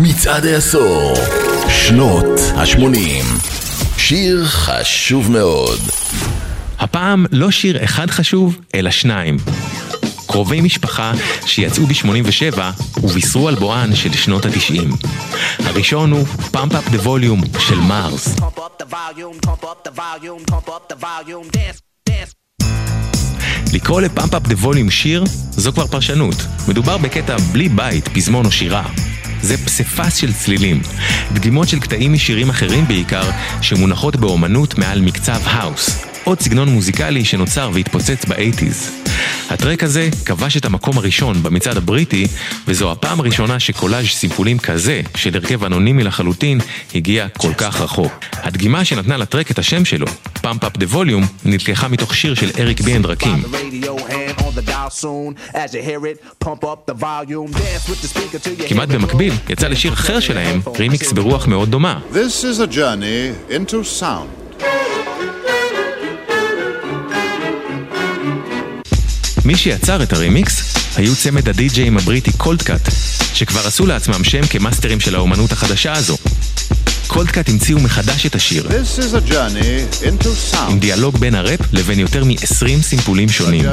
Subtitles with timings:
[0.00, 1.14] מצעד העשור,
[1.68, 3.24] שנות ה-80.
[3.96, 5.80] שיר חשוב מאוד.
[6.78, 9.36] הפעם לא שיר אחד חשוב, אלא שניים.
[10.26, 11.12] קרובי משפחה
[11.46, 12.58] שיצאו ב-87
[13.02, 15.06] ובישרו על בואן של שנות ה-90.
[15.58, 18.36] הראשון הוא Pump Up the Volume של מארס.
[23.72, 26.36] לקרוא לפאמפ אפ דה ווליום שיר זו כבר פרשנות.
[26.68, 28.84] מדובר בקטע בלי בית, פזמון או שירה.
[29.42, 30.80] זה פסיפס של צלילים,
[31.32, 36.04] דגימות של קטעים משירים אחרים בעיקר, שמונחות באומנות מעל מקצב האוס.
[36.24, 38.90] עוד סגנון מוזיקלי שנוצר והתפוצץ באייטיז.
[39.50, 42.26] הטרק הזה כבש את המקום הראשון במצעד הבריטי,
[42.66, 46.60] וזו הפעם הראשונה שקולאז' סימפולים כזה, של הרכב אנונימי לחלוטין,
[46.94, 48.12] הגיע כל כך רחוק.
[48.32, 50.06] הדגימה שנתנה לטרק את השם שלו,
[50.42, 53.42] פאמפ אפ דה ווליום, נלקחה מתוך שיר של אריק בי אנד רקים.
[58.68, 62.00] כמעט במקביל, יצא לשיר אחר שלהם, רימיקס ברוח מאוד דומה.
[62.12, 64.48] This is a journey into sound.
[69.44, 72.88] מי שיצר את הרימיקס היו צמד הדי-ג'אים הבריטי קולדקאט,
[73.34, 76.16] שכבר עשו לעצמם שם כמאסטרים של האומנות החדשה הזו.
[77.08, 78.68] קולדקאט המציאו מחדש את השיר,
[80.68, 83.64] עם דיאלוג בין הראפ לבין יותר מ-20 סימפולים שונים.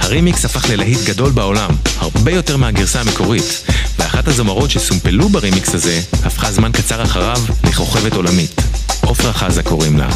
[0.00, 3.62] הרימיקס הפך ללהיט גדול בעולם, הרבה יותר מהגרסה המקורית,
[3.98, 8.60] ואחת הזמרות שסומפלו ברימיקס הזה, הפכה זמן קצר אחריו לכוכבת עולמית.
[9.06, 10.08] עופרה חזה קוראים לה.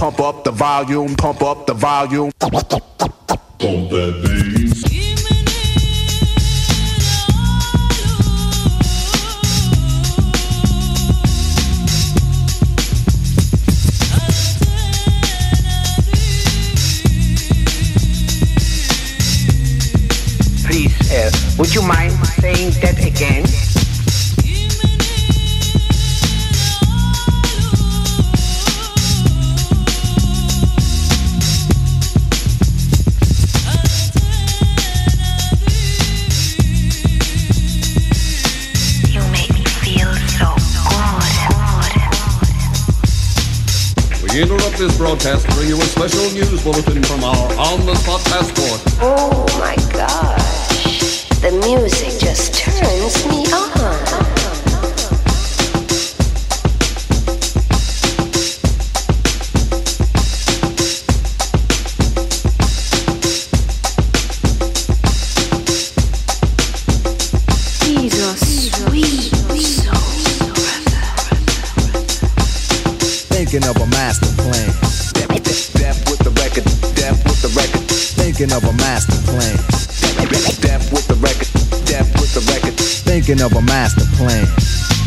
[0.00, 2.30] Pump up the volume, pump up the volume.
[20.64, 23.44] Please, uh, would you mind saying that again?
[44.40, 48.80] Interrupt this broadcast to bring you a special news bulletin from our on-the-spot passport.
[49.02, 53.70] Oh my gosh, the music just turns me on.
[73.28, 73.86] Thinking of a
[78.40, 79.56] Thinking of a master plan.
[80.62, 82.72] Death with the record, death with the record.
[82.80, 84.79] Thinking of a master plan.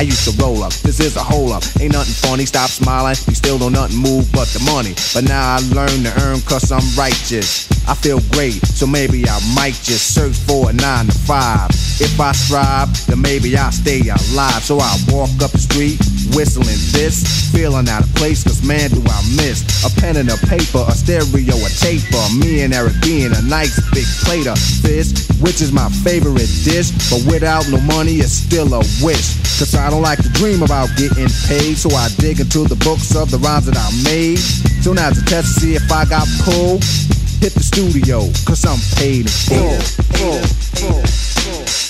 [0.00, 0.72] I used to roll up.
[0.80, 1.62] This is a hole up.
[1.78, 2.46] Ain't nothing funny.
[2.46, 3.16] Stop smiling.
[3.28, 4.94] We still don't nothing move but the money.
[5.12, 7.68] But now I learn to earn cause I'm righteous.
[7.86, 11.68] I feel great, so maybe I might just search for a nine to five.
[12.00, 14.64] If I strive, then maybe I'll stay alive.
[14.64, 16.00] So I walk up the street,
[16.34, 20.36] whistling this, feeling out of place, cause man, do I miss a pen and a
[20.46, 22.22] paper, a stereo, a taper.
[22.38, 26.90] Me and Eric being a nice big plate of fish, which is my favorite dish.
[27.10, 29.40] But without no money, it's still a wish.
[29.58, 33.14] Cause I don't like to dream about getting paid, so I dig into the books
[33.14, 34.38] of the rhymes that I made.
[34.82, 36.84] So now's a test to see if I got pulled
[37.40, 39.80] hit the studio, cause I'm paid in full.
[40.12, 40.42] full,
[40.76, 41.89] full, full.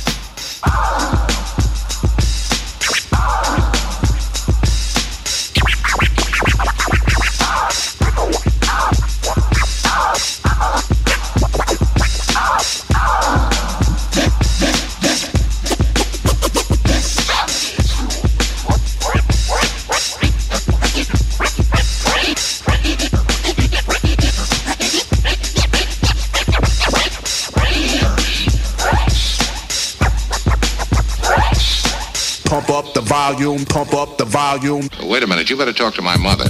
[32.51, 34.89] Pump up the volume, pump up the volume.
[35.03, 36.49] Wait a minute, you better talk to my mother.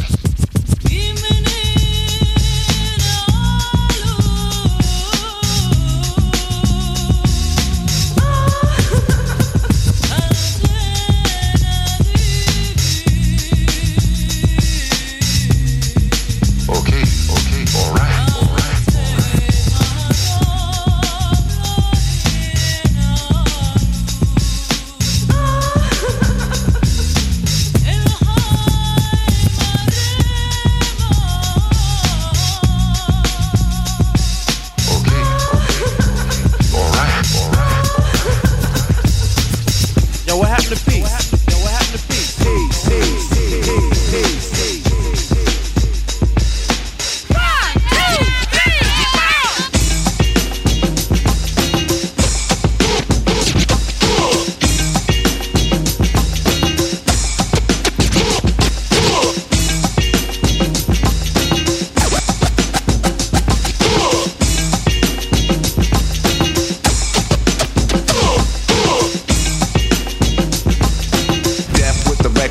[40.71, 41.00] Yo, what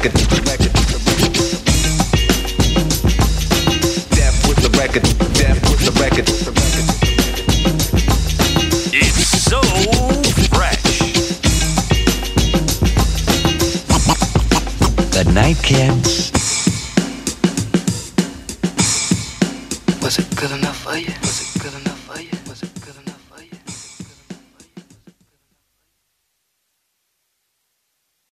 [0.02, 0.72] Death with the record.
[4.16, 5.02] Death with the record.
[5.34, 6.26] Death with the record.
[8.94, 9.60] It's so
[10.56, 10.84] fresh.
[15.12, 16.32] Good night, kids.
[20.02, 21.12] Was it good enough for you?
[21.20, 21.99] Was it good enough for you?